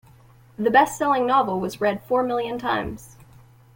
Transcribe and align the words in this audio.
The 0.57 0.71
bestselling 0.71 1.27
novel 1.27 1.59
was 1.59 1.79
read 1.79 2.01
four 2.01 2.23
million 2.23 2.57
times. 2.57 3.17